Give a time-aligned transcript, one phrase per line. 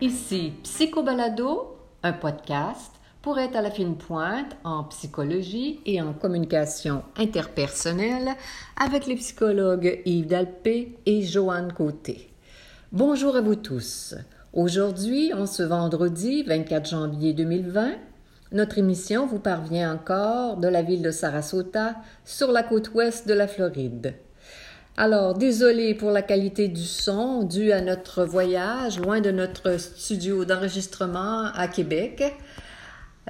[0.00, 7.02] Ici Psychobalado, un podcast pour être à la fine pointe en psychologie et en communication
[7.16, 8.36] interpersonnelle
[8.76, 12.32] avec les psychologues Yves Dalpé et Joanne Côté.
[12.92, 14.14] Bonjour à vous tous.
[14.52, 17.96] Aujourd'hui, en ce vendredi 24 janvier 2020,
[18.52, 23.34] notre émission vous parvient encore de la ville de Sarasota sur la côte ouest de
[23.34, 24.14] la Floride.
[24.96, 30.44] Alors, désolé pour la qualité du son dû à notre voyage loin de notre studio
[30.44, 32.24] d'enregistrement à Québec.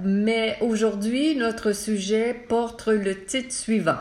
[0.02, 3.98] Mais aujourd'hui, notre sujet porte le titre suivant.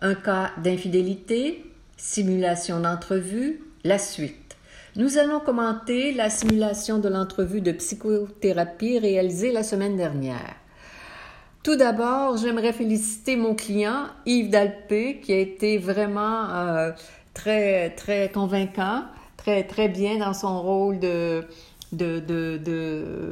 [0.00, 1.64] Un cas d'infidélité,
[1.96, 4.41] simulation d'entrevue, la suite.
[4.94, 10.54] Nous allons commenter la simulation de l'entrevue de psychothérapie réalisée la semaine dernière.
[11.62, 16.90] Tout d'abord, j'aimerais féliciter mon client, Yves Dalpé, qui a été vraiment euh,
[17.32, 19.04] très, très convaincant,
[19.38, 21.44] très, très bien dans son rôle de,
[21.92, 22.60] de, de,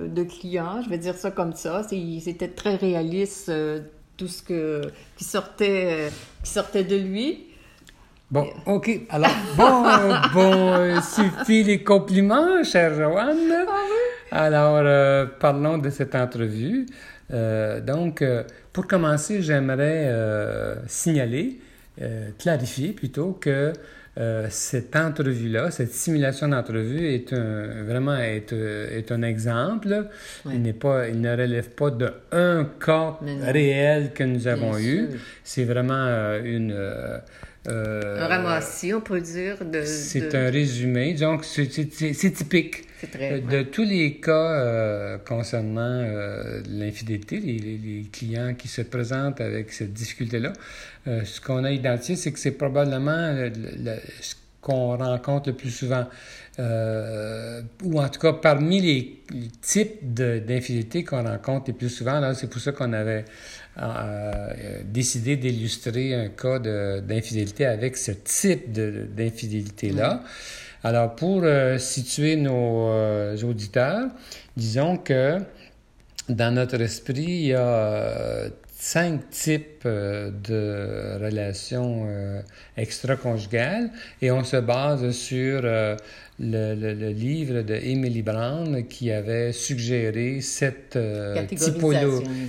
[0.08, 0.80] de, client.
[0.82, 1.82] Je vais dire ça comme ça.
[1.82, 3.80] C'était très réaliste, euh,
[4.16, 4.80] tout ce que,
[5.18, 6.10] qui, sortait, euh,
[6.42, 7.49] qui sortait de lui.
[8.30, 8.90] Bon, OK.
[9.08, 9.82] Alors, bon,
[10.34, 13.50] bon, suffit les compliments, chère Joanne.
[13.50, 14.30] Ah oui?
[14.30, 16.86] Alors, parlons de cette entrevue.
[17.32, 21.60] Euh, donc, euh, pour commencer, j'aimerais euh, signaler,
[22.38, 23.74] clarifier plutôt que
[24.48, 30.06] cette entrevue-là, cette simulation d'entrevue est un, vraiment est, est un exemple.
[30.46, 35.08] Il, n'est pas, il ne relève pas d'un cas réel que nous avons eu.
[35.44, 36.06] C'est vraiment
[36.42, 36.74] une
[37.68, 39.64] euh, un ramassis, on peut dire.
[39.64, 41.12] De, c'est un résumé.
[41.14, 42.84] Donc, c'est, typique
[43.16, 49.92] de tous les cas euh, concernant euh, l'infidélité, les, clients qui se présentent avec cette
[49.92, 50.52] difficulté-là.
[51.06, 53.34] ce qu'on a identifié, c'est que c'est probablement
[54.20, 56.06] ce qu'on rencontre le plus souvent.
[56.58, 59.16] ou en tout cas, parmi les,
[59.60, 63.26] types d'infidélité qu'on rencontre le plus souvent, là, c'est pour ça qu'on avait
[64.84, 70.22] décidé d'illustrer un cas d'infidélité avec ce type d'infidélité-là.
[70.82, 74.08] Alors, pour euh, situer nos euh, auditeurs,
[74.56, 75.38] disons que
[76.30, 78.48] dans notre esprit, il y a euh,
[78.82, 82.06] cinq types de relations
[82.78, 83.90] extra-conjugales
[84.22, 85.62] et on se base sur
[86.40, 91.34] le, livre de Emily Brown qui avait suggéré cette, euh,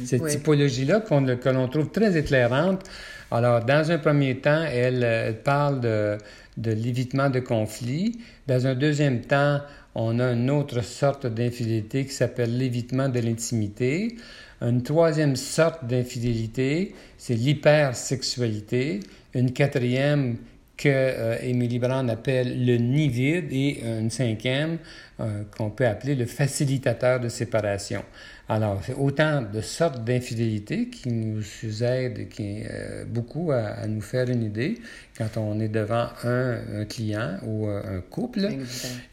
[0.06, 2.84] cette typologie-là qu'on, que l'on trouve très éclairante.
[3.30, 6.18] Alors, dans un premier temps, elle, parle de,
[6.58, 8.20] de l'évitement de conflits.
[8.48, 9.60] Dans un deuxième temps,
[9.96, 14.16] on a une autre sorte d'infidélité qui s'appelle l'évitement de l'intimité.
[14.62, 19.00] Une troisième sorte d'infidélité, c'est l'hypersexualité.
[19.34, 20.38] Une quatrième
[20.78, 24.78] que euh, Brand appelle le nid vide et une cinquième
[25.20, 28.04] euh, qu'on peut appeler le facilitateur de séparation.
[28.52, 31.42] Alors, c'est autant de sortes d'infidélité qui nous
[31.84, 34.78] aident qui, euh, beaucoup à, nous faire une idée
[35.18, 38.50] quand on est devant un, client ou un couple.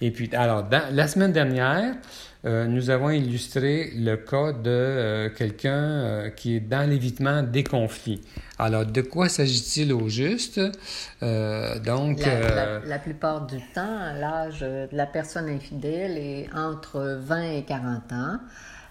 [0.00, 1.94] Et puis, alors, dans, la semaine dernière,
[2.44, 7.64] euh, nous avons illustré le cas de euh, quelqu'un euh, qui est dans l'évitement des
[7.64, 8.20] conflits.
[8.60, 10.60] Alors, de quoi s'agit-il au juste?
[10.60, 17.64] donc, la, la, plupart du temps, l'âge de la personne infidèle est entre 20 et
[17.64, 18.38] 40 ans.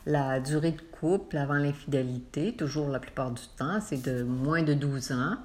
[0.07, 4.73] La durée de couple avant l'infidélité, toujours la plupart du temps, c'est de moins de
[4.73, 5.35] 12 ans.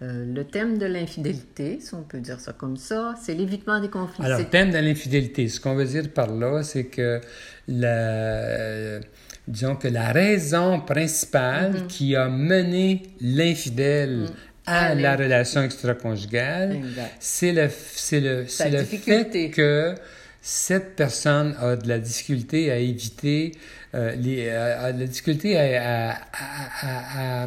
[0.00, 3.90] Euh, le thème de l'infidélité, si on peut dire ça comme ça, c'est l'évitement des
[3.90, 4.24] conflits.
[4.24, 7.20] Alors, le thème de l'infidélité, ce qu'on veut dire par là, c'est que
[7.68, 9.00] la,
[9.46, 11.86] disons que la raison principale mm-hmm.
[11.88, 14.28] qui a mené l'infidèle mm.
[14.64, 16.80] à, la relation extra-conjugale,
[17.18, 19.94] c'est le, le, c'est le fait que
[20.42, 23.52] cette personne a de la difficulté à éviter
[23.94, 27.46] euh, les, euh, la difficulté à, à,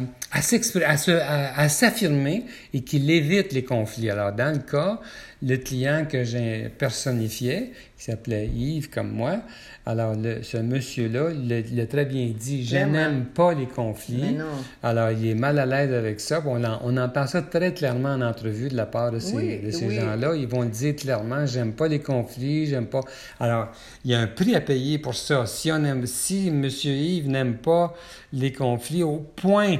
[1.56, 4.10] à s'affirmer et qu'il évite les conflits.
[4.10, 5.00] Alors, dans le cas,
[5.44, 9.40] le client que j'ai personnifié, qui s'appelait Yves comme moi,
[9.84, 14.38] alors ce monsieur-là, il, a très bien dit, je n'aime pas les conflits.
[14.82, 16.42] Alors, il est mal à l'aise avec ça.
[16.46, 19.90] On, on, entend ça très clairement en entrevue de la part de ces, de ces
[19.90, 20.34] gens-là.
[20.34, 23.02] Ils vont le dire clairement, j'aime pas les conflits, j'aime pas...
[23.38, 23.68] Alors,
[24.04, 25.44] il y a un prix à payer pour ça.
[25.44, 26.64] Si on aime, si M.
[26.64, 27.94] Yves n'aime pas
[28.32, 29.76] les conflits au point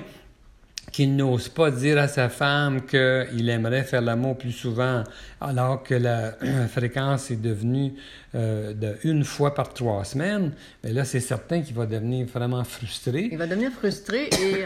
[0.95, 5.03] qu'il n'ose pas dire à sa femme qu'il aimerait faire l'amour plus souvent,
[5.45, 6.33] alors que la
[6.69, 7.95] fréquence est devenue
[8.35, 10.53] euh, de une fois par trois semaines,
[10.83, 13.29] mais là, c'est certain qu'il va devenir vraiment frustré.
[13.31, 14.65] Il va devenir frustré et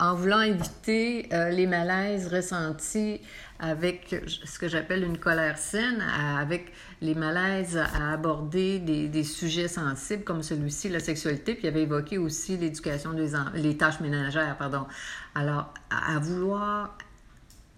[0.00, 3.20] en, voulant éviter euh, les malaises ressentis
[3.60, 6.02] avec ce que j'appelle une colère saine,
[6.38, 6.72] avec
[7.02, 12.16] les malaises à aborder des, sujets sensibles comme celui-ci, la sexualité, puis il avait évoqué
[12.16, 14.86] aussi l'éducation des les tâches ménagères, pardon.
[15.34, 16.96] Alors, à, vouloir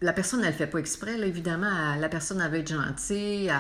[0.03, 1.95] la personne, elle ne fait pas exprès, évidemment.
[1.99, 3.51] La personne, elle veut être gentille,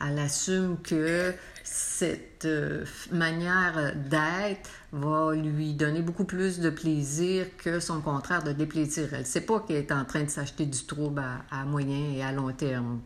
[0.00, 1.32] elle, assume que
[1.64, 8.52] cette euh, manière d'être va lui donner beaucoup plus de plaisir que son contraire de
[8.52, 9.08] déplaisir.
[9.12, 12.22] Elle ne sait pas qu'elle est en train de s'acheter du trouble à, moyen et
[12.22, 13.00] à long terme.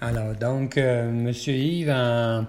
[0.00, 1.32] Alors, donc, euh, M.
[1.46, 2.46] Yves, en,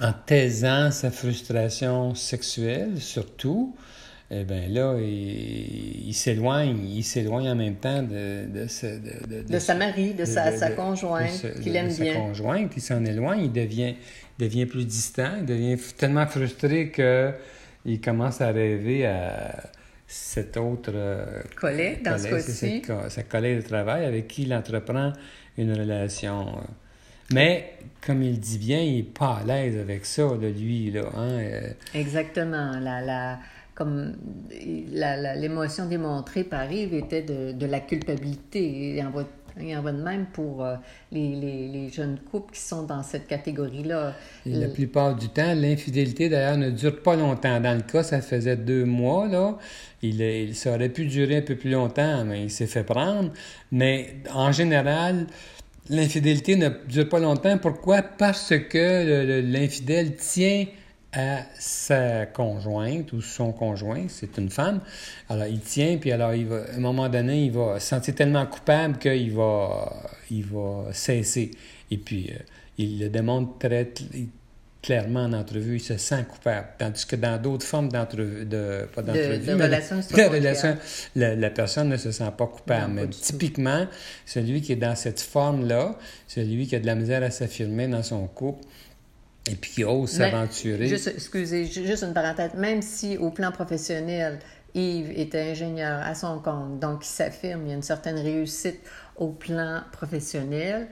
[0.00, 3.74] en taisant sa frustration sexuelle, surtout,
[4.32, 8.46] eh bien là, il, s'éloigne, il s'éloigne en même temps de...
[8.46, 12.14] De, de, sa mari, de, sa, sa conjointe, qu'il aime bien.
[12.14, 13.96] sa conjointe, il s'en éloigne, il devient,
[14.38, 19.64] devient plus distant, il devient tellement frustré qu'il commence à rêver à
[20.06, 20.92] cet autre...
[20.94, 22.82] Euh, collègue, dans ce cas-ci.
[23.08, 25.12] Sa collègue de travail avec qui il entreprend
[25.58, 26.46] une relation...
[27.32, 27.74] Mais,
[28.04, 31.02] comme il dit bien, il n'est pas à l'aise avec ça, de lui, là.
[31.14, 31.38] Hein?
[31.38, 31.70] Euh.
[31.94, 32.72] Exactement.
[32.80, 33.38] La, la,
[33.80, 34.12] comme
[34.92, 38.96] l'émotion démontrée par Yves était de, la culpabilité.
[38.96, 39.24] Et en va,
[39.58, 40.74] il en va de même pour euh,
[41.10, 41.34] les,
[41.72, 44.14] les, jeunes couples qui sont dans cette catégorie-là.
[44.44, 47.58] La plupart du temps, l'infidélité, d'ailleurs, ne dure pas longtemps.
[47.58, 49.56] Dans le cas, ça faisait deux mois, là.
[50.02, 53.30] Il, il, ça aurait pu durer un peu plus longtemps, mais il s'est fait prendre.
[53.72, 55.26] Mais en général,
[55.88, 57.56] l'infidélité ne dure pas longtemps.
[57.56, 58.02] Pourquoi?
[58.02, 60.66] Parce que l'infidèle tient
[61.12, 64.80] à sa conjointe ou son conjoint, c'est une femme.
[65.28, 68.14] Alors, il tient, puis alors, il va, à un moment donné, il va se sentir
[68.14, 69.92] tellement coupable qu'il va,
[70.30, 71.50] il va cesser.
[71.90, 72.38] Et puis, euh,
[72.78, 73.92] il le démontre très
[74.82, 76.68] clairement en entrevue, il se sent coupable.
[76.78, 80.76] Tandis que dans d'autres formes d'entrevue, de, pas d'entrevue, de, relation,
[81.16, 82.92] la, la, personne ne se sent pas coupable.
[82.94, 83.86] mais typiquement,
[84.24, 88.02] celui qui est dans cette forme-là, celui qui a de la misère à s'affirmer dans
[88.02, 88.64] son couple,
[89.50, 90.86] et puis qui ose s'aventurer.
[90.86, 92.54] Juste, excusez, juste une parenthèse.
[92.54, 94.38] Même si au plan professionnel,
[94.74, 98.80] Yves était ingénieur à son compte, donc il s'affirme, il y a une certaine réussite
[99.16, 100.88] au plan professionnel,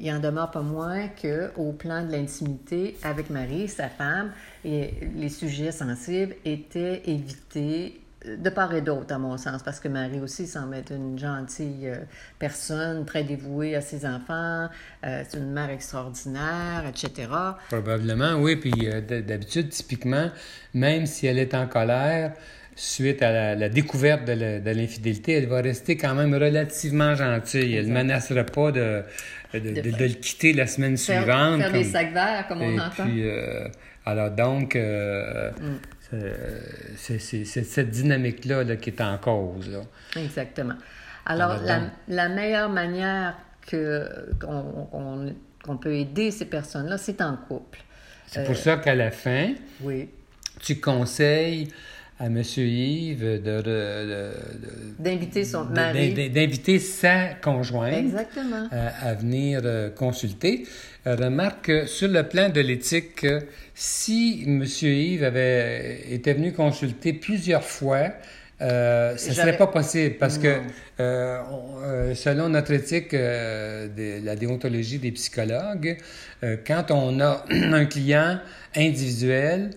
[0.00, 4.32] il en demeure pas moins qu'au plan de l'intimité avec Marie, sa femme,
[4.64, 9.88] et les sujets sensibles étaient évités de part et d'autre, à mon sens, parce que
[9.88, 11.96] Marie aussi semble être une gentille euh,
[12.38, 14.68] personne, très dévouée à ses enfants,
[15.04, 17.28] euh, c'est une mère extraordinaire, etc.
[17.68, 18.56] Probablement, oui.
[18.56, 20.30] Puis euh, d'habitude, typiquement,
[20.74, 22.32] même si elle est en colère,
[22.76, 27.74] suite à la, découverte de l'infidélité, elle va rester quand même relativement gentille.
[27.74, 29.02] Elle ne menacera pas de
[29.52, 31.60] de, le quitter la semaine suivante.
[31.60, 33.04] Faire des sacs verts, comme on entend.
[33.04, 33.24] Puis,
[34.06, 35.76] alors donc, mm.
[36.12, 36.58] Euh,
[36.96, 39.70] c'est cette dynamique-là qui est en cause.
[40.16, 40.74] Exactement.
[41.24, 41.56] Alors,
[42.08, 43.36] la, meilleure manière
[43.70, 45.34] qu'on
[45.80, 47.80] peut aider ces personnes-là, c'est en couple.
[48.26, 50.08] C'est pour euh, ça qu'à la fin, oui.
[50.60, 51.68] tu conseilles
[52.18, 52.42] à M.
[52.56, 54.32] Yves de,
[54.98, 56.30] d'inviter son mari.
[56.30, 58.68] D'inviter sa conjointe Exactement.
[58.70, 60.66] À, venir euh, consulter.
[61.04, 63.26] remarque que sur le plan de l'éthique,
[63.74, 64.64] si M.
[64.64, 68.12] Yves avait été venu consulter plusieurs fois,
[68.62, 70.60] euh, ça ne serait pas possible parce que
[71.00, 71.40] euh,
[71.82, 75.98] euh, selon notre éthique de la déontologie des psychologues,
[76.66, 78.38] quand on a un client
[78.76, 79.70] individuel,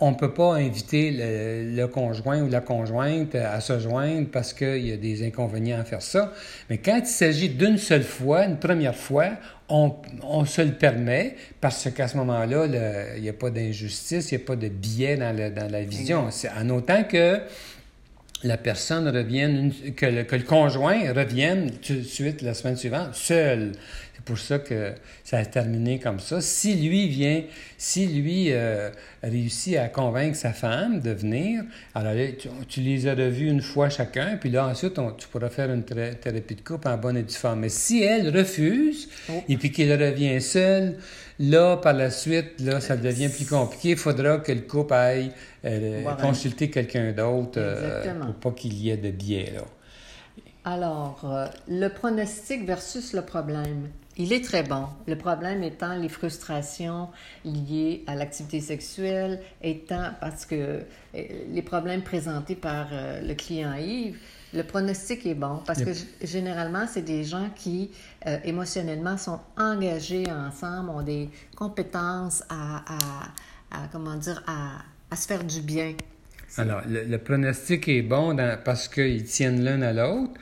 [0.00, 4.86] on ne peut pas inviter le, conjoint ou la conjointe à se joindre parce qu'il
[4.86, 6.32] y a des inconvénients à faire ça.
[6.68, 9.30] Mais quand il s'agit d'une seule fois, une première fois,
[9.68, 14.42] on, se le permet parce qu'à ce moment-là, il n'y a pas d'injustice, il n'y
[14.42, 16.28] a pas de biais dans, la vision.
[16.58, 17.40] En autant que
[18.42, 23.14] la personne revienne, que le, que le conjoint revienne tout de suite la semaine suivante
[23.14, 23.72] seul.
[24.20, 24.92] C'est pour ça que
[25.24, 26.42] ça a terminé comme ça.
[26.42, 27.42] Si lui vient,
[27.78, 28.90] si lui euh,
[29.22, 31.62] réussit à convaincre sa femme de venir,
[31.94, 32.12] alors
[32.68, 36.54] tu, les as revus une fois chacun, puis là ensuite tu pourras faire une thérapie
[36.54, 37.60] de couple en bonne et due forme.
[37.60, 39.42] Mais si elle refuse, oh.
[39.48, 40.96] et puis qu'il revient seul,
[41.38, 43.90] là par la suite, là ça devient plus compliqué.
[43.92, 45.32] Il faudra que le couple aille
[45.64, 49.62] euh, consulter quelqu'un d'autre euh, pour pas qu'il y ait de biais là.
[50.62, 51.24] Alors,
[51.68, 53.88] le pronostic versus le problème.
[54.20, 54.86] Il est très bon.
[55.06, 57.08] Le problème étant les frustrations
[57.42, 60.82] liées à l'activité sexuelle, étant parce que euh,
[61.48, 64.18] les problèmes présentés par euh, le client Yves,
[64.52, 67.92] le pronostic est bon parce que généralement, c'est des gens qui
[68.26, 72.84] euh, émotionnellement sont engagés ensemble, ont des compétences à,
[73.70, 75.94] à, comment dire, à, à se faire du bien.
[76.58, 80.32] Alors, le, pronostic est bon parce qu'ils tiennent l'un à l'autre,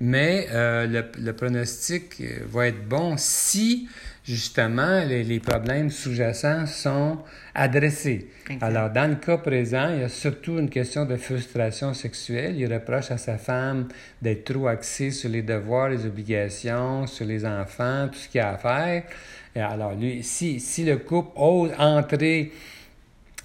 [0.00, 3.88] mais euh, le, le, pronostic euh, va être bon si,
[4.24, 7.18] justement, les, problèmes sous-jacents sont
[7.54, 8.28] adressés.
[8.60, 12.54] Alors, dans le cas présent, il y a surtout une question de frustration sexuelle.
[12.56, 13.88] Il reproche à sa femme
[14.22, 18.42] d'être trop axée sur les devoirs, les obligations, sur les enfants, tout ce qu'il y
[18.42, 19.02] a à faire.
[19.56, 22.52] Et alors, lui, si, si le couple ose entrer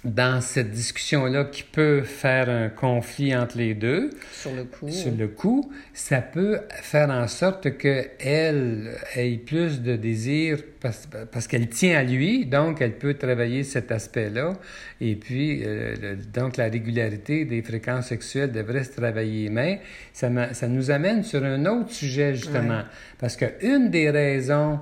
[0.04, 4.10] dans cette discussion-là qui peut faire un conflit entre les deux.
[4.32, 4.90] Sur le coup.
[4.90, 11.46] Sur le coup, ça peut faire en sorte qu'elle ait plus de désir parce, parce
[11.46, 14.52] qu'elle tient à lui, donc elle peut travailler cet aspect-là.
[15.00, 19.48] Et puis, euh, donc la régularité des fréquences sexuelles devrait se travailler.
[19.48, 19.80] Mais
[20.12, 22.82] ça, ça nous amène sur un autre sujet, justement.
[23.18, 24.80] Parce que une des raisons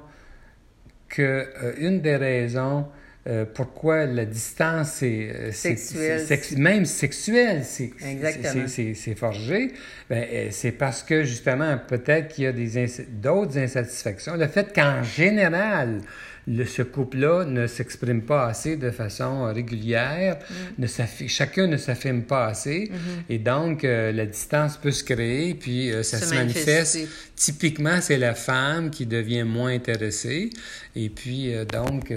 [1.09, 2.87] que, euh, une des raisons
[3.29, 6.27] euh, pourquoi la distance est, euh, sexuelle,
[6.57, 9.71] même sexuelle, c'est forgé,
[10.11, 14.35] ben, euh, c'est parce que justement, peut-être qu'il y a d'autres insatisfactions.
[14.35, 16.01] Le fait qu'en général,
[16.49, 20.39] le, ce couple-là ne s'exprime pas assez de façon régulière,
[20.79, 20.83] mm.
[20.83, 23.33] ne chacun ne s'affirme pas assez, mm-hmm.
[23.33, 26.99] et donc la distance peut se créer, puis ça se, manifeste.
[27.37, 30.51] Typiquement, c'est la femme qui devient moins intéressée,
[30.97, 32.13] et puis donc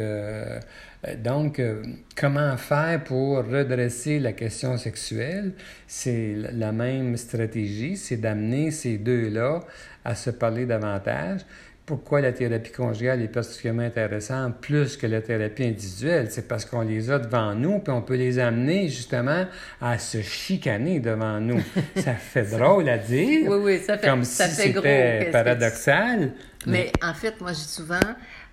[1.24, 1.84] donc, euh,
[2.16, 5.54] comment faire pour redresser la question sexuelle?
[5.88, 9.60] C'est la même stratégie, c'est d'amener ces deux-là
[10.04, 11.42] à se parler davantage.
[11.86, 16.32] Pourquoi la thérapie conjugale est particulièrement intéressante plus que la thérapie individuelle?
[16.32, 19.46] C'est parce qu'on les a devant nous, puis on peut les amener justement
[19.80, 21.62] à se chicaner devant nous.
[21.98, 23.48] ça fait drôle à dire.
[23.52, 26.32] Oui, oui, ça fait, comme ça si c'était paradoxal.
[26.66, 28.00] Mais, en fait, moi, je dis souvent,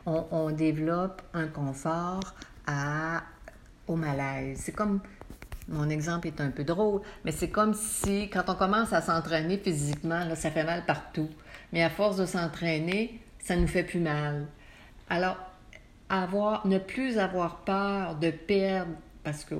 [0.06, 2.34] on, développe un confort
[3.88, 4.60] au malaise.
[4.62, 5.00] C'est comme,
[5.68, 9.58] mon exemple est un peu drôle, mais c'est comme si quand on commence à s'entraîner
[9.58, 11.28] physiquement, là, ça fait mal partout.
[11.72, 14.46] Mais à force de s'entraîner, ça nous fait plus mal.
[15.08, 15.36] Alors,
[16.08, 18.92] avoir, ne plus avoir peur de perdre
[19.24, 19.54] parce que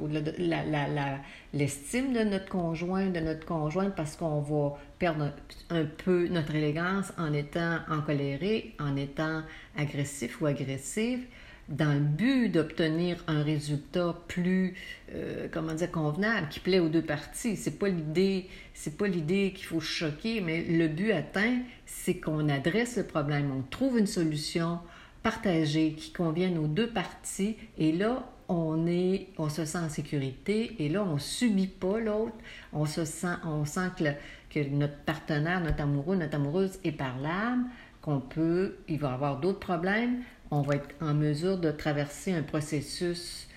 [1.53, 5.33] l'estime de notre conjoint, de notre conjointe, parce qu'on va perdre
[5.69, 9.43] un, peu notre élégance en étant encoléré, en étant
[9.77, 11.25] agressif ou agressive,
[11.69, 14.77] dans le but d'obtenir un résultat plus,
[15.13, 17.57] euh, comment dire, convenable, qui plaît aux deux parties.
[17.57, 22.49] C'est pas l'idée, c'est pas l'idée qu'il faut choquer, mais le but atteint, c'est qu'on
[22.49, 24.79] adresse le problème, on trouve une solution
[25.25, 30.77] partagée qui convienne aux deux parties, et là, on est, on se sent en sécurité
[30.79, 32.35] et là, on subit pas l'autre.
[32.73, 34.05] On se sent, on sent que,
[34.53, 37.69] que, notre partenaire, notre amoureux, notre amoureuse est par l'âme,
[38.01, 40.23] qu'on peut, il va avoir d'autres problèmes.
[40.51, 43.49] On va être en mesure de traverser un processus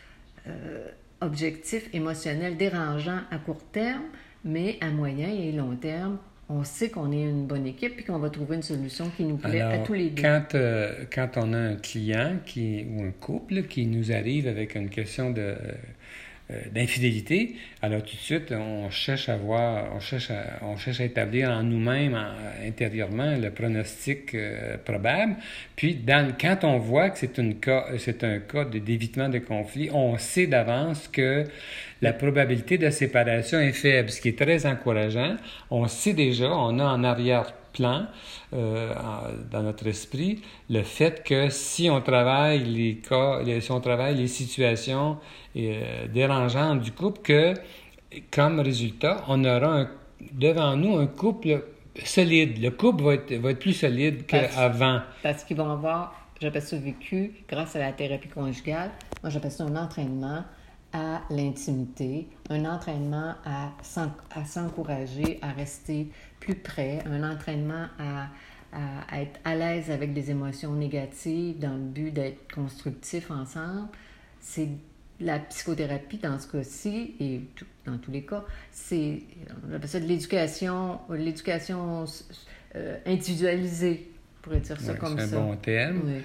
[0.47, 0.87] euh,
[1.21, 4.03] objectif, émotionnel, dérangeant à court terme,
[4.43, 8.19] mais à moyen et long terme, on sait qu'on est une bonne équipe et qu'on
[8.19, 10.21] va trouver une solution qui nous plaît à tous les deux.
[10.21, 14.75] Quand, euh, quand on a un client qui, ou un couple qui nous arrive avec
[14.75, 15.57] une question de euh,
[16.71, 21.05] d'infidélité, alors tout de suite, on cherche à voir, on cherche à, on cherche à
[21.05, 22.15] établir en nous-mêmes,
[22.63, 25.37] intérieurement, le pronostic euh, probable.
[25.75, 25.99] Puis,
[26.39, 30.45] quand on voit que c'est, une cas, c'est un cas d'évitement de conflit, on sait
[30.45, 31.45] d'avance que
[32.01, 35.35] la probabilité de séparation est faible, ce qui est très encourageant.
[35.71, 38.05] On sait déjà, on a en arrière plan
[38.53, 38.93] euh,
[39.51, 44.27] dans notre esprit le fait que si on travaille les cas, si on travaille les
[44.27, 45.17] situations
[45.57, 47.53] euh, dérangeantes du couple, que
[48.31, 49.87] comme résultat, on aura
[50.31, 51.65] devant nous un couple
[52.03, 52.61] solide.
[52.61, 55.01] Le couple va être, va être plus solide qu'avant.
[55.21, 59.63] Parce, qu'ils vont avoir, j'appelle ça vécu, grâce à la thérapie conjugale, moi j'appelle ça
[59.63, 60.43] un entraînement
[60.95, 63.73] à l'intimité, un entraînement à
[64.45, 66.07] s'encourager, à rester
[66.39, 68.29] plus près, un entraînement à,
[69.13, 73.89] être à l'aise avec des émotions négatives dans le but d'être constructif ensemble.
[74.39, 74.69] C'est
[75.19, 77.41] la psychothérapie dans ce cas-ci, et
[77.85, 79.21] dans tous les cas, c'est,
[79.69, 82.05] on appelle ça de l'éducation, l'éducation
[82.75, 85.27] euh, individualisée, on pourrait dire ça comme ça.
[85.27, 86.21] C'est un bon terme.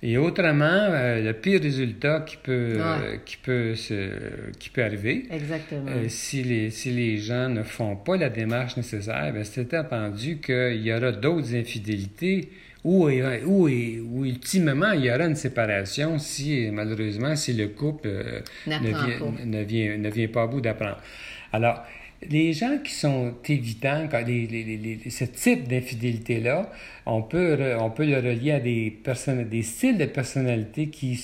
[0.00, 4.10] Et autrement, euh, le pire résultat qui peut, euh, qui peut, se,
[4.58, 5.90] qui peut arriver, Exactement.
[5.90, 10.38] Euh, si, les, si les gens ne font pas la démarche nécessaire, ben, c'est entendu
[10.38, 12.48] qu'il y aura d'autres infidélités
[12.84, 18.40] ou, ou, ou, ultimement, il y aura une séparation si, malheureusement, si le couple euh,
[18.68, 20.98] ne, vient, ne, vient, ne, vient, pas à bout d'apprendre.
[21.52, 21.84] Alors,
[22.28, 26.70] les gens qui sont évitants, les, les, ce type d'infidélité-là,
[27.06, 31.22] on peut, on peut le relier à des, personnes, des styles de personnalité qui,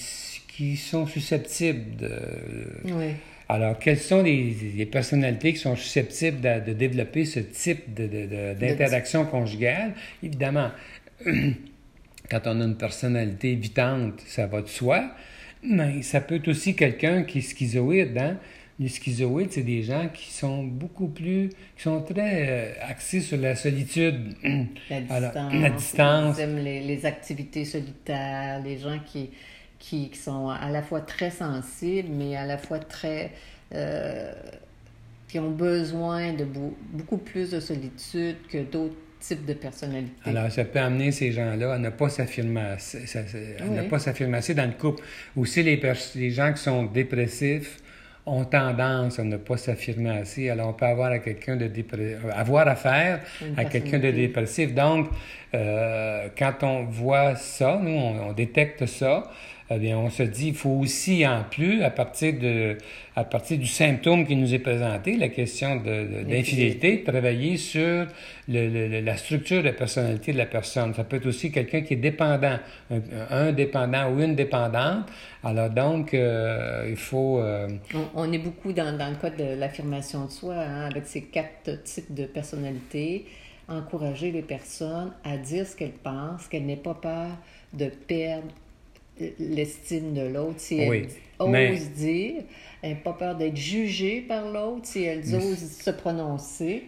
[0.49, 2.11] qui sont susceptibles de...
[2.85, 3.15] Oui.
[3.49, 9.93] Alors, quelles sont les, personnalités qui sont susceptibles de, développer ce type d'interaction conjugale?
[10.23, 10.71] Évidemment,
[12.31, 15.11] quand on a une personnalité évitante, ça va de soi,
[15.63, 18.17] mais ça peut être aussi quelqu'un qui est schizoïde.
[18.17, 18.39] Hein?
[18.81, 23.39] Les schizoïdes, c'est des gens qui sont beaucoup plus, qui sont très euh, axés sur
[23.39, 24.35] la solitude.
[24.91, 25.53] La distance.
[25.55, 26.37] la distance.
[26.39, 29.31] Ils aiment les, activités solitaires, les gens qui,
[29.79, 33.31] qui, sont à la fois très sensibles, mais à la fois très...
[33.73, 34.33] Euh,
[35.29, 36.47] qui ont besoin de
[36.93, 40.13] beaucoup plus de solitude que d'autres types de personnalités.
[40.25, 45.03] Alors, ça peut amener ces gens-là à ne pas s'affirmer assez, assez dans le couple.
[45.37, 45.81] Aussi, les,
[46.15, 47.79] les gens qui sont dépressifs,
[48.27, 50.49] ont tendance à ne pas s'affirmer assez.
[50.49, 51.71] Alors, on peut avoir à quelqu'un de
[52.33, 53.21] avoir affaire
[53.57, 54.75] à quelqu'un de dépressif.
[54.75, 55.09] Donc,
[55.55, 59.31] euh, quand on voit ça, nous, on détecte ça,
[59.71, 62.77] eh bien, on se dit, il faut aussi, en plus, à partir, de,
[63.17, 68.07] à partir du symptôme qui nous est présenté, la question d'infidélité, travailler sur
[68.47, 70.93] le, la structure de personnalité de la personne.
[70.93, 72.59] Ça peut être aussi quelqu'un qui est dépendant,
[73.31, 75.07] un, dépendant ou une dépendante.
[75.43, 77.39] Alors donc, euh, il faut...
[77.39, 77.69] Euh,
[78.15, 81.83] on, est beaucoup dans, dans le cas de l'affirmation de soi, hein, avec ces quatre
[81.85, 83.25] types de personnalités
[83.67, 87.31] encourager les personnes à dire ce qu'elles pensent, qu'elles n'aient pas peur
[87.73, 88.49] de perdre
[89.39, 92.43] l'estime de l'autre, si elles osent dire,
[92.83, 96.85] elles n'ont pas peur d'être jugées par l'autre, si elles osent se prononcer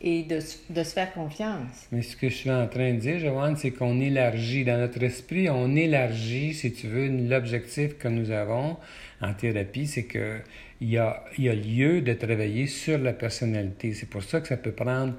[0.00, 1.86] et de, de, se faire confiance.
[1.92, 5.02] Mais ce que je suis en train de dire, Joanne, c'est qu'on élargit dans notre
[5.02, 8.76] esprit, on élargit, si tu veux, l'objectif que nous avons
[9.20, 10.38] en thérapie, c'est que
[10.80, 13.94] il y, a, y a lieu de travailler sur la personnalité.
[13.94, 15.14] C'est pour ça que ça peut prendre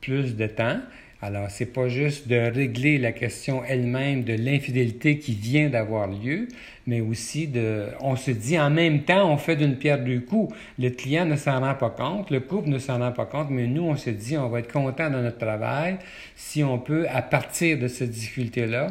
[0.00, 0.80] plus de temps.
[1.24, 6.48] Alors, c'est pas juste de régler la question elle-même de l'infidélité qui vient d'avoir lieu,
[6.88, 10.52] mais aussi de, on se dit en même temps, on fait d'une pierre deux coups.
[10.80, 13.68] Le client ne s'en rend pas compte, le couple ne s'en rend pas compte, mais
[13.68, 15.98] nous, on se dit, on va être content dans notre travail
[16.34, 18.88] si on peut, à partir de cette difficulté-là,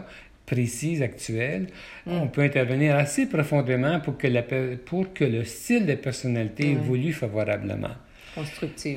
[0.52, 1.68] précise, actuelle,
[2.06, 2.12] mm.
[2.12, 4.44] on peut intervenir assez profondément pour que, la,
[4.86, 6.78] pour que le style de personnalité mm.
[6.78, 7.96] évolue favorablement.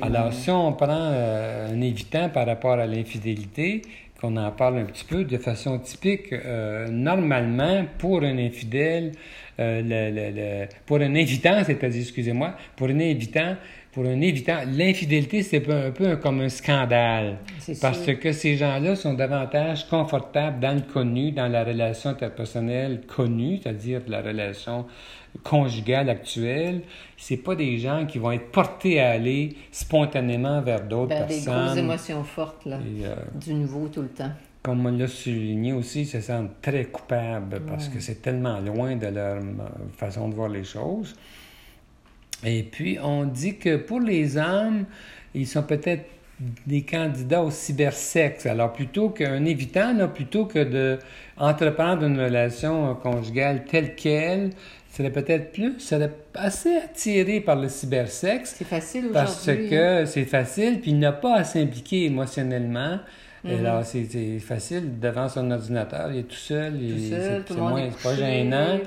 [0.01, 3.81] Alors, si on prend euh, un évitant par rapport à l'infidélité,
[4.19, 9.11] qu'on en parle un petit peu de façon typique, euh, normalement, pour un infidèle,
[9.59, 13.57] euh, le, pour un évitant, c'est-à-dire, excusez-moi, pour un évitant,
[13.95, 17.37] pour un évitant, l'infidélité, c'est un peu comme un scandale.
[17.81, 23.61] Parce que ces gens-là sont davantage confortables dans le connu, dans la relation interpersonnelle connue,
[23.63, 24.85] c'est-à-dire la relation
[25.43, 26.81] conjugale actuelle,
[27.15, 31.37] c'est pas des gens qui vont être portés à aller spontanément vers d'autres personnes.
[31.37, 34.31] Des grosses émotions fortes, là, euh, du nouveau tout le temps.
[34.61, 38.97] Comme on l'a souligné aussi, ils se sentent très coupables parce que c'est tellement loin
[38.97, 39.41] de leur
[39.95, 41.15] façon de voir les choses.
[42.43, 44.85] Et puis, on dit que pour les hommes,
[45.33, 46.05] ils sont peut-être
[46.67, 48.45] des candidats au cybersexe.
[48.45, 50.97] Alors, plutôt qu'un évitant, là, plutôt que
[51.37, 54.49] d'entreprendre une relation conjugale telle qu'elle,
[54.91, 58.55] serait peut-être plus, serait assez attiré par le cybersexe.
[58.57, 59.13] C'est facile aujourd'hui.
[59.13, 60.05] Parce que hein.
[60.05, 62.99] c'est facile, puis il n'a pas à s'impliquer émotionnellement.
[63.47, 64.07] Et là, mm-hmm.
[64.09, 66.73] c'est facile devant son ordinateur, il est tout seul,
[67.45, 68.79] c'est moins, pas gênant.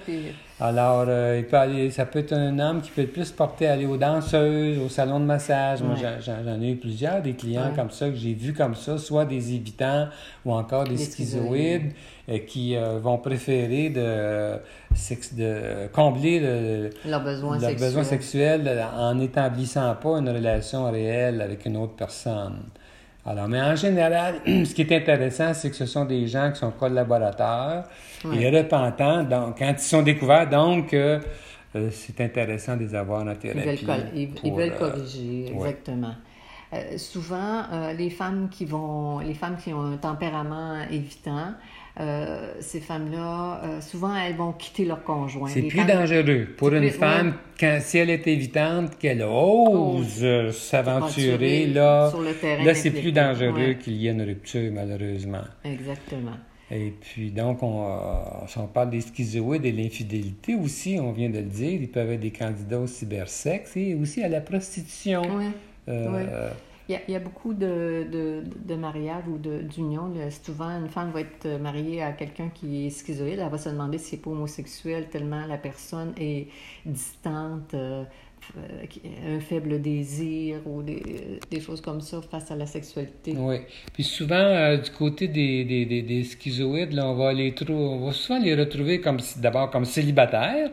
[0.60, 3.74] Alors, euh, il peut ça peut être un homme qui peut être plus porté à
[3.74, 5.82] aller aux danseuses, au salon de massage.
[5.82, 9.24] Moi, j'en ai eu plusieurs, des clients comme ça, que j'ai vus comme ça, soit
[9.24, 10.08] des évitants
[10.44, 11.92] ou encore des, schizoïdes,
[12.28, 14.54] euh, qui euh, vont préférer de,
[15.36, 22.56] de combler leurs besoins, sexuels en n'établissant pas une relation réelle avec une autre personne.
[23.28, 26.60] Alors, mais en général, ce qui est intéressant, c'est que ce sont des gens qui
[26.60, 27.84] sont collaborateurs
[28.24, 29.22] et repentants.
[29.22, 31.20] Donc, quand ils sont découverts, donc, euh,
[31.76, 33.86] euh, c'est intéressant de les avoir en thérapie.
[34.14, 36.14] Ils veulent, euh, corriger, exactement.
[36.96, 37.64] souvent,
[37.98, 41.52] les femmes qui vont, les femmes qui ont un tempérament évitant,
[42.00, 45.48] euh, ces femmes-là, euh, souvent, elles vont quitter leur conjoint.
[45.48, 52.12] C'est plus dangereux pour une femme, quand, si elle est évitante, qu'elle ose s'aventurer, là,
[52.64, 55.42] là c'est plus dangereux qu'il y ait une rupture, malheureusement.
[55.64, 56.36] Exactement.
[56.70, 61.12] Et puis, donc, on, euh, si on parle des schizoïdes et de l'infidélité aussi, on
[61.12, 64.40] vient de le dire, ils peuvent être des candidats au cybersexe et aussi à la
[64.40, 65.22] prostitution.
[65.36, 65.46] Oui.
[66.88, 70.10] Il y, a, beaucoup de, de, de mariages ou d'unions.
[70.42, 73.40] Souvent, une femme va être mariée à quelqu'un qui est schizoïde.
[73.40, 76.48] Elle va se demander si c'est pas homosexuel tellement la personne est
[76.86, 78.04] distante, euh,
[78.56, 81.02] euh, un faible désir ou des,
[81.50, 83.34] des, choses comme ça face à la sexualité.
[83.36, 83.56] Oui.
[83.92, 88.12] Puis souvent, euh, du côté des, des, des, schizoïdes, là, on, va les on va
[88.12, 89.02] souvent les retrouver
[89.36, 90.70] d'abord comme célibataires,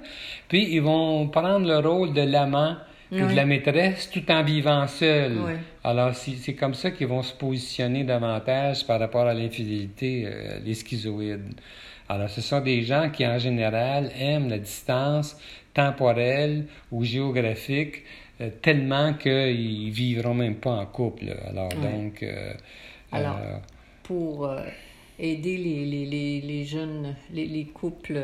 [0.48, 2.78] puis ils vont prendre le rôle de l'amant
[3.12, 5.38] de la maîtresse tout en vivant seul.
[5.84, 10.74] Alors, c'est comme ça qu'ils vont se positionner davantage par rapport à l'infidélité, euh, les
[10.74, 11.54] schizoïdes.
[12.10, 15.38] Alors, ce sont des gens qui, en général, aiment la distance
[15.74, 18.04] temporelle ou géographique
[18.42, 21.36] euh, tellement qu'ils vivront même pas en couple.
[21.50, 22.24] Alors, donc...
[22.24, 22.54] Euh,
[23.12, 23.40] Alors,
[24.04, 24.50] pour
[25.18, 28.20] aider les, les, les, les jeunes, les, les couples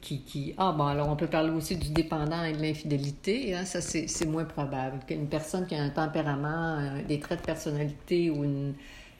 [0.00, 3.54] qui, qui, Ah, bon, alors on peut parler aussi du dépendant et de l'infidélité.
[3.54, 4.98] Hein, ça, c'est moins probable.
[5.06, 8.74] Qu'une personne qui a un tempérament, des traits de personnalité ou une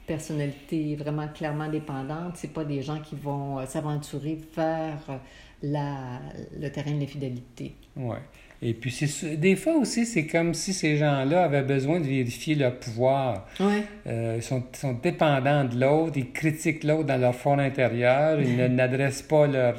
[0.09, 5.17] personnalité vraiment clairement dépendante, c'est pas des gens qui vont euh, s'aventurer vers euh,
[5.61, 6.19] la,
[6.59, 7.75] le terrain de l'infidélité.
[7.95, 8.17] Oui.
[8.61, 8.93] Et puis,
[9.37, 13.47] des fois aussi, c'est comme si ces gens-là avaient besoin de vérifier leur pouvoir.
[13.59, 13.83] Ouais.
[14.07, 18.57] Euh, ils sont, sont, dépendants de l'autre, ils critiquent l'autre dans leur fond intérieur, ils
[18.75, 19.75] n'adressent pas leur,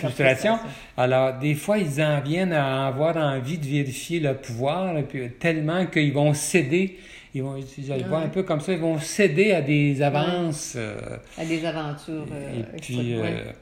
[0.00, 0.58] frustration.
[0.96, 5.30] Alors, des fois, ils en viennent à avoir envie de vérifier le pouvoir, et puis,
[5.38, 6.98] tellement qu'ils vont céder.
[7.34, 10.74] Ils vont, je le vois un peu comme ça, ils vont céder à des avances.
[10.76, 10.96] Euh,
[11.38, 12.26] à des aventures.
[12.32, 13.52] et euh, puis, euh,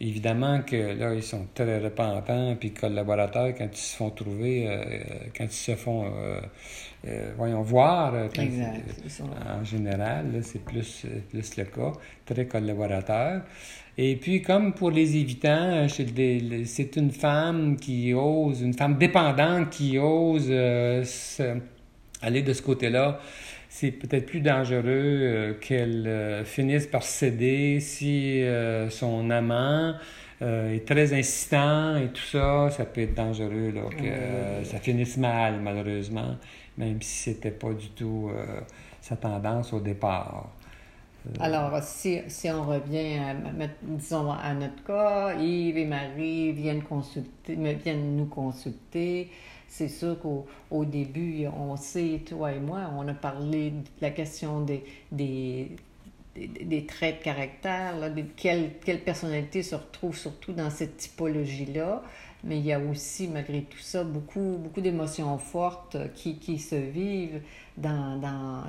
[0.00, 4.68] évidemment que là, ils sont très repentants, puis collaborateurs, quand ils se font trouver,
[5.36, 6.04] quand ils se font,
[7.36, 11.92] voyons, voir, en général, c'est plus, plus le cas,
[12.24, 13.42] très collaborateurs.
[13.98, 19.98] Et puis, comme pour les évitants, c'est une femme qui ose, une femme dépendante qui
[19.98, 21.02] ose euh,
[22.20, 23.18] aller de ce côté-là.
[23.78, 28.42] C'est peut-être plus dangereux euh, qu'elle euh, finisse par céder si
[28.88, 29.92] son amant
[30.40, 32.70] est très insistant et tout ça.
[32.70, 36.36] Ça peut être dangereux, là, que ça finisse mal, malheureusement,
[36.78, 38.30] même si c'était pas du tout
[39.02, 40.50] sa tendance au départ.
[41.40, 43.34] Alors, si, si on revient, à,
[43.82, 49.30] disons, à notre cas, Yves et Marie viennent, consulter, viennent nous consulter.
[49.68, 54.60] C'est sûr qu'au début, on sait, toi et moi, on a parlé de la question
[54.60, 55.72] des, des,
[56.34, 58.70] des, traits de caractère, là, de quelle,
[59.04, 62.02] personnalité se retrouve surtout dans cette typologie-là.
[62.44, 66.76] Mais il y a aussi, malgré tout ça, beaucoup, beaucoup d'émotions fortes qui, qui se
[66.76, 67.42] vivent
[67.76, 68.62] dans, dans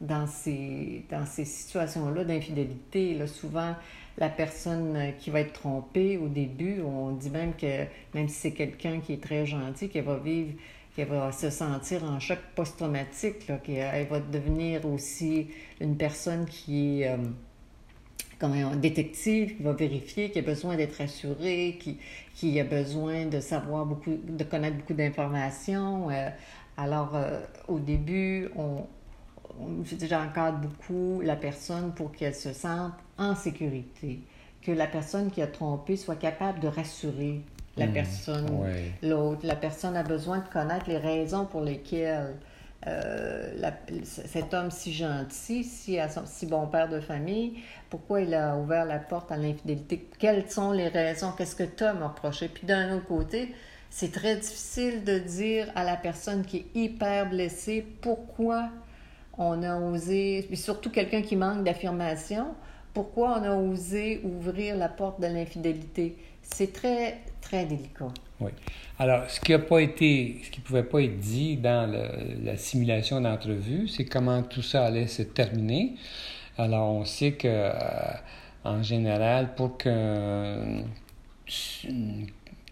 [0.00, 3.26] dans ces, dans ces situations-là d'infidélité.
[3.26, 3.74] Souvent,
[4.18, 8.52] la personne qui va être trompée au début, on dit même que même si c'est
[8.52, 10.52] quelqu'un qui est très gentil, qu'elle va vivre,
[10.94, 15.48] qu'elle va se sentir en choc post-traumatique, qu'elle va devenir aussi
[15.80, 17.18] une personne qui est euh,
[18.38, 21.98] comme un détective, qui va vérifier, qui a besoin d'être assuré, qui,
[22.34, 26.10] qui a besoin de savoir beaucoup, de connaître beaucoup d'informations.
[26.10, 26.30] Euh,
[26.78, 28.86] alors, euh, au début, on,
[29.84, 34.20] j'encadre beaucoup la personne pour qu'elle se sente en sécurité,
[34.62, 37.40] que la personne qui a trompé soit capable de rassurer
[37.76, 38.46] la mmh, personne,
[39.02, 39.40] l'autre.
[39.44, 42.34] La personne a besoin de connaître les raisons pour lesquelles
[42.86, 43.70] euh,
[44.04, 47.54] cet homme si gentil, si, si bon père de famille,
[47.90, 52.02] pourquoi il a ouvert la porte à l'infidélité, quelles sont les raisons, qu'est-ce que Tom
[52.02, 52.48] a reproché.
[52.48, 53.54] Puis d'un autre côté,
[53.90, 58.68] c'est très difficile de dire à la personne qui est hyper blessée pourquoi
[59.36, 62.54] on a osé, puis surtout quelqu'un qui manque d'affirmation,
[62.96, 66.16] pourquoi on a osé ouvrir la porte de l'infidélité?
[66.40, 68.08] C'est très, très délicat.
[68.40, 68.50] Oui.
[68.98, 71.92] Alors, ce qui a pas été, ce qui pouvait pas être dit dans
[72.42, 75.96] la simulation d'entrevue, c'est comment tout ça allait se terminer.
[76.56, 77.70] Alors, on sait que, euh,
[78.64, 80.86] en général, pour qu'une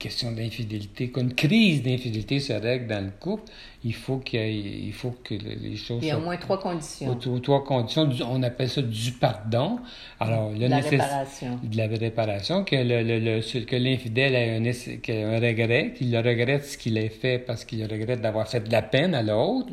[0.05, 3.45] question d'infidélité, qu'une crise d'infidélité se règle dans le couple,
[3.85, 4.41] il faut qu'il
[4.89, 7.19] il faut que les choses Il y a au moins trois conditions.
[7.43, 8.07] trois conditions.
[8.31, 9.79] On appelle ça du pardon.
[10.21, 11.59] Alors, de la réparation.
[11.63, 16.77] De la réparation, que, le, le, que l'infidèle ait un, un, regret, qu'il regrette ce
[16.77, 19.71] qu'il a fait parce qu'il regrette d'avoir fait de la peine à l'autre,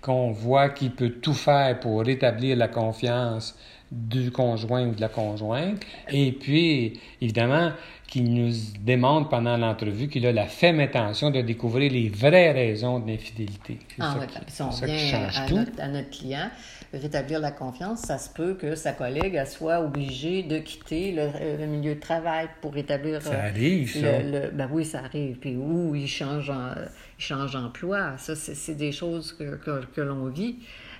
[0.00, 3.56] qu'on voit qu'il peut tout faire pour rétablir la confiance
[3.92, 5.82] du conjoint ou de la conjointe.
[6.10, 7.72] Et puis, évidemment,
[8.08, 13.00] qu'il nous démontre pendant l'entrevue qu'il a la ferme intention de découvrir les vraies raisons
[13.00, 13.78] de l'infidélité.
[13.98, 14.16] Ah,
[14.48, 15.56] ça, qui, change à, tout.
[15.56, 16.50] Notre, à notre client
[16.92, 21.94] rétablir la confiance, ça se peut que sa collègue soit obligée de quitter le, milieu
[21.94, 23.22] de travail pour rétablir.
[23.22, 24.22] Ça euh, arrive, ça.
[24.22, 25.36] Le, ben oui, ça arrive.
[25.36, 26.72] Puis où il change, en,
[27.18, 28.18] il change d'emploi.
[28.18, 30.56] Ça, c'est des choses que, que, que l'on vit.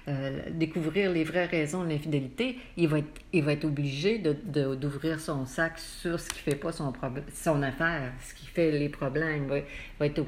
[0.09, 4.71] Euh, découvrir les vraies raisons de l'infidélité, il va être, il va être obligé d'ouvrir
[4.71, 6.93] de, d'ouvrir son sac sur ce qui ne fait pas son,
[7.33, 9.45] son affaire, ce qui fait les problèmes.
[9.45, 9.62] Il
[10.01, 10.25] va, être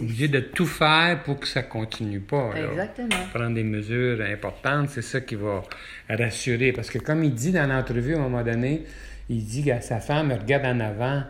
[0.00, 2.52] obligé de tout faire pour que ça ne continue pas.
[2.54, 3.08] Exactement.
[3.34, 5.64] Prendre des mesures importantes, c'est ça qui va
[6.08, 6.72] rassurer.
[6.72, 8.84] Parce que comme il dit dans l'entrevue à un moment donné,
[9.28, 11.24] il dit à sa femme, regarde en avant.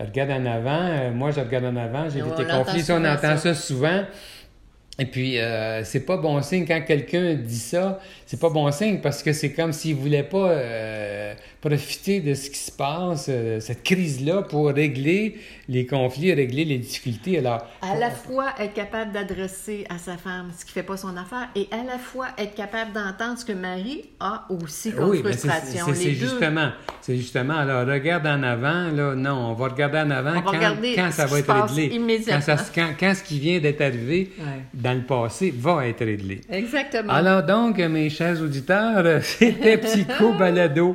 [0.00, 0.88] regarde en avant.
[0.88, 2.08] Euh, moi, je regarde en avant.
[2.10, 2.82] J'ai été confié.
[2.92, 4.04] On entend ça souvent.
[5.00, 8.00] Et puis, euh, c'est pas bon signe quand quelqu'un dit ça.
[8.26, 12.50] C'est pas bon signe parce que c'est comme s'il voulait pas euh, profiter de ce
[12.50, 17.38] qui se passe, euh, cette crise-là, pour régler les conflits, régler les difficultés.
[17.38, 21.16] Alors, à la fois être capable d'adresser à sa femme ce qui fait pas son
[21.16, 25.20] affaire et à la fois être capable d'entendre ce que Marie a aussi comme oui,
[25.20, 25.86] frustration.
[25.92, 27.54] C'est justement, c'est justement.
[27.54, 28.90] Alors, regarde en avant.
[28.92, 30.52] Là, non, on va regarder en avant quand,
[30.94, 32.22] quand ça va être réglé.
[32.26, 34.30] Quand, ça, quand, quand, ce qui vient d'être arrivé
[34.72, 36.40] dans le passé va être réglé.
[36.50, 37.12] Exactement.
[37.12, 40.94] Alors donc, mes chers auditeurs, c'était Psycho Balado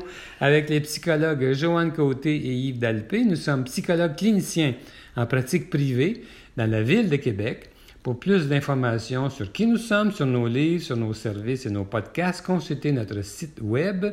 [0.53, 3.23] avec les psychologues Joanne Côté et Yves Dalpé.
[3.23, 4.75] Nous sommes psychologues cliniciens
[5.15, 6.21] en pratique privée
[6.57, 7.71] dans la ville de Québec.
[8.03, 11.85] Pour plus d'informations sur qui nous sommes, sur nos livres, sur nos services et nos
[11.85, 14.05] podcasts, consultez notre site web